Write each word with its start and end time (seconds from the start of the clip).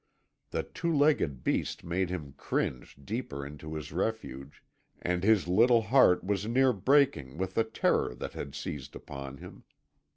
The 0.49 0.63
two 0.63 0.91
legged 0.91 1.43
beast 1.43 1.83
made 1.83 2.09
him 2.09 2.33
cringe 2.35 2.97
deeper 3.05 3.45
into 3.45 3.75
his 3.75 3.91
refuge, 3.91 4.63
and 4.99 5.23
his 5.23 5.47
little 5.47 5.83
heart 5.83 6.23
was 6.23 6.47
near 6.47 6.73
breaking 6.73 7.37
with 7.37 7.53
the 7.53 7.63
terror 7.63 8.15
that 8.15 8.33
had 8.33 8.55
seized 8.55 8.95
upon 8.95 9.37
him. 9.37 9.63